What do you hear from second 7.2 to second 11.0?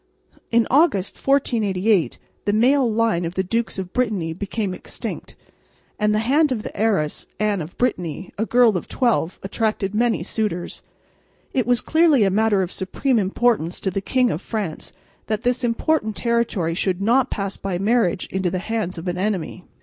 Anne of Brittany, a girl of twelve, attracted many suitors.